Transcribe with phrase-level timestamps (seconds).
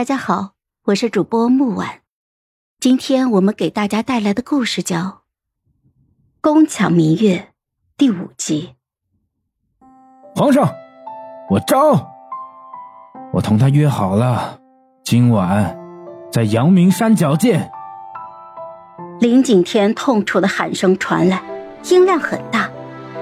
[0.00, 0.52] 大家好，
[0.86, 2.00] 我是主播木婉，
[2.78, 4.96] 今天我们给大家带来的故事叫
[6.40, 7.36] 《宫墙明月》
[7.98, 8.76] 第五集。
[10.34, 10.72] 皇上，
[11.50, 12.08] 我招，
[13.34, 14.58] 我同他约好了，
[15.04, 15.78] 今晚
[16.32, 17.70] 在阳明山脚见。
[19.20, 21.42] 林景天痛楚的喊声传来，
[21.90, 22.70] 音量很大，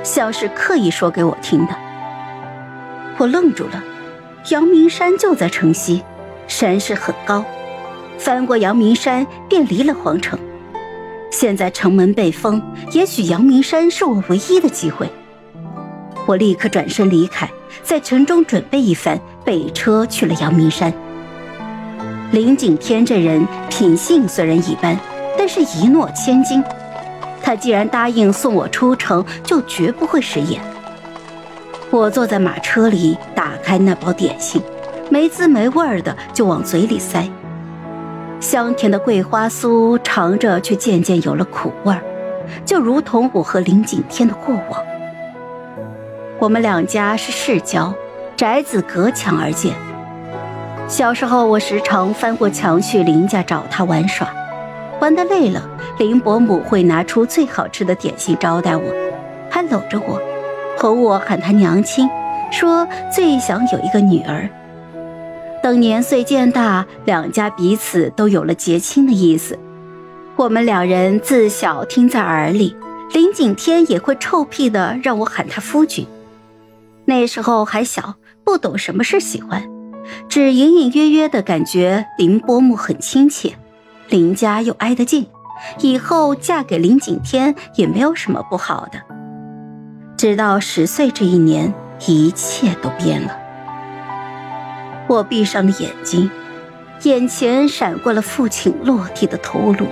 [0.05, 1.77] 像是刻意说给我听的。
[3.19, 3.83] 我愣住了，
[4.53, 6.05] 阳明山就在城西。
[6.49, 7.45] 山势很高，
[8.19, 10.37] 翻过阳明山便离了皇城。
[11.31, 12.61] 现在城门被封，
[12.93, 15.09] 也许阳明山是我唯一的机会。
[16.27, 17.49] 我立刻转身离开，
[17.83, 20.93] 在城中准备一番，备车去了阳明山。
[22.33, 24.99] 林景天这人品性虽然一般，
[25.37, 26.65] 但是一诺千金。
[27.43, 30.61] 他既然答应送我出城，就绝不会食言。
[31.91, 34.61] 我坐在马车里，打开那包点心。
[35.11, 37.29] 没滋没味儿的就往嘴里塞，
[38.41, 42.03] 香甜的桂花酥尝着却渐渐有了苦味儿，
[42.65, 44.83] 就如同我和林景天的过往。
[46.39, 47.93] 我们两家是世交，
[48.37, 49.75] 宅子隔墙而建。
[50.87, 54.29] 小时候我时常翻过墙去林家找他玩耍，
[55.01, 55.63] 玩得累了，
[55.99, 58.83] 林伯母会拿出最好吃的点心招待我，
[59.51, 60.21] 还搂着我，
[60.79, 62.09] 哄我喊他娘亲，
[62.51, 64.49] 说最想有一个女儿。
[65.63, 69.59] 等年岁渐大，两家彼此都有了结亲的意思。
[70.37, 72.77] 我们两人自小听在耳里，
[73.13, 76.07] 林景天也会臭屁的让我喊他夫君。
[77.05, 78.15] 那时候还小，
[78.45, 79.69] 不懂什么是喜欢，
[80.29, 83.55] 只隐隐约约的感觉林伯母很亲切，
[84.09, 85.27] 林家又挨得近，
[85.81, 89.01] 以后嫁给林景天也没有什么不好的。
[90.17, 91.75] 直到十岁这一年，
[92.07, 93.48] 一切都变了。
[95.09, 96.31] 我闭上了眼睛，
[97.03, 99.87] 眼前闪过了父亲落地的头颅，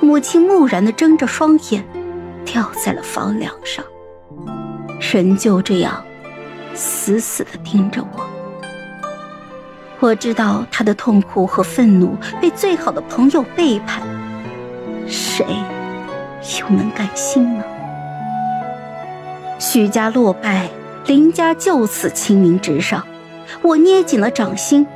[0.00, 1.82] 母亲木然的睁着双眼，
[2.44, 3.82] 掉在了房梁上，
[5.00, 6.04] 人就这样
[6.74, 8.26] 死死的盯着我。
[9.98, 14.02] 我知道他的痛苦和愤怒被最好的朋友背叛，
[15.06, 15.46] 谁
[16.58, 17.64] 又能甘心呢？
[19.58, 20.68] 许家落败，
[21.06, 23.02] 林家就此清明直上。
[23.62, 24.86] 我捏紧了掌心，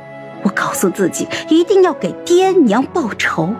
[0.43, 3.53] 我告诉自己一定要给爹娘报仇。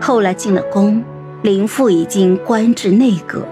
[0.00, 1.02] 后来进了宫，
[1.42, 3.46] 林父已经官至内阁，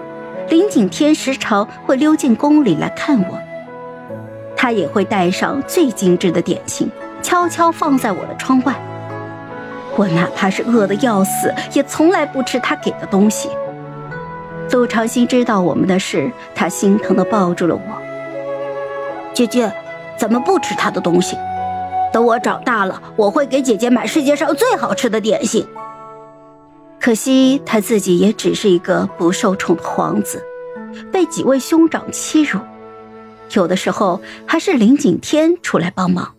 [0.49, 3.39] 林景天时常会溜进宫里来看我，
[4.55, 6.89] 他也会带上最精致的点心，
[7.21, 8.75] 悄悄放在我的窗外。
[9.97, 13.49] 我哪怕是饿得要死，也从来不吃他给的东西。
[14.71, 17.81] 陆长兴知道我们的事，他心疼地抱住了我。
[19.33, 19.71] 姐姐，
[20.17, 21.37] 怎么不吃他的东西？
[22.13, 25.65] 等我长大了，我会给姐姐买世界上最好吃的点心。
[26.99, 30.43] 可惜他自己也只是一个不受宠的皇子，
[31.11, 32.59] 被几位兄长欺辱，
[33.53, 36.35] 有的时候还是林景天出来帮忙。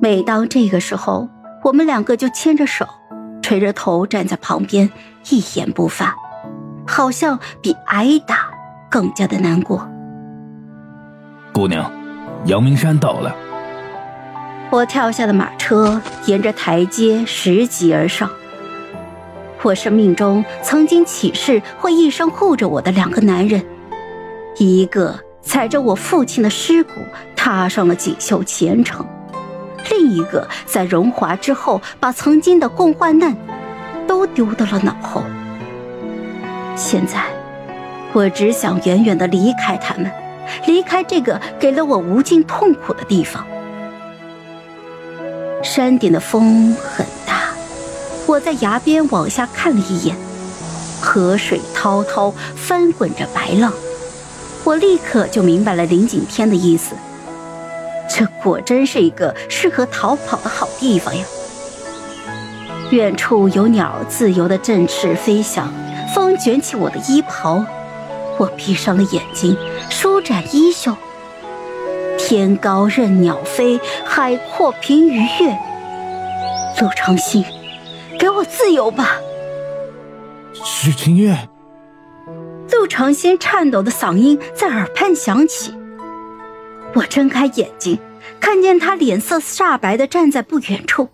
[0.00, 1.28] 每当这个时候，
[1.64, 2.86] 我们两个就牵着手，
[3.42, 4.88] 垂着头站在旁边，
[5.28, 6.14] 一言不发，
[6.86, 8.48] 好像比挨打
[8.88, 9.86] 更加的难过。
[11.56, 11.90] 姑娘，
[12.44, 13.34] 阳明山到了。
[14.68, 18.28] 我跳下了马车，沿着台阶拾级而上。
[19.62, 23.64] 我生命中曾经起誓会一生护着我的两个男人，
[24.58, 26.90] 一个踩着我父亲的尸骨
[27.34, 29.06] 踏上了锦绣前程，
[29.90, 33.34] 另一个在荣华之后把曾经的共患难
[34.06, 35.22] 都丢到了脑后。
[36.74, 37.22] 现在，
[38.12, 40.12] 我只想远远的离开他们。
[40.66, 43.46] 离开这个给了我无尽痛苦的地方。
[45.62, 47.50] 山顶的风很大，
[48.26, 50.16] 我在崖边往下看了一眼，
[51.00, 53.72] 河水滔滔，翻滚着白浪。
[54.64, 56.94] 我立刻就明白了林景天的意思，
[58.08, 61.24] 这果真是一个适合逃跑的好地方呀。
[62.90, 65.72] 远处有鸟自由的振翅飞翔，
[66.14, 67.64] 风卷起我的衣袍。
[68.38, 69.56] 我闭上了眼睛，
[69.88, 70.96] 舒展衣袖。
[72.18, 75.56] 天高任鸟飞，海阔凭鱼跃。
[76.80, 77.44] 陆长兴，
[78.18, 79.16] 给我自由吧！
[80.52, 81.36] 许清月，
[82.72, 85.74] 陆长兴颤抖的嗓音在耳畔响起。
[86.94, 87.98] 我睁开眼睛，
[88.40, 91.08] 看见他脸色煞白的站在不远处，